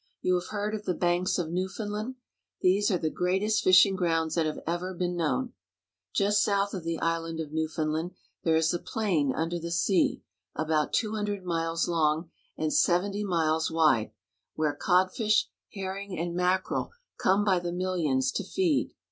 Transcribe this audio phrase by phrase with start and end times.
[0.23, 2.15] You have heard of the banks of Newfoundland.
[2.61, 5.53] These are the greatest fishing grounds that have ever been known.
[6.11, 10.23] Just south of the island of Newfoundland there is a plain under the sea,
[10.55, 14.11] about two hundred miles long and seventy miles wide,
[14.55, 16.89] where codfish, herring, and mackerel
[17.19, 18.95] come by the millions to feed.